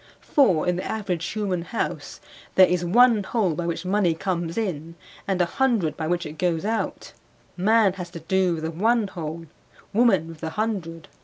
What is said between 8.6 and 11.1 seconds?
the one hole, woman with the hundred.